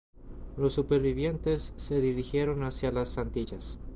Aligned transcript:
Los 0.57 0.73
supervivientes 0.73 1.75
se 1.77 2.01
dirigieron 2.01 2.63
hacia 2.63 2.91
las 2.91 3.19
Antillas. 3.19 3.77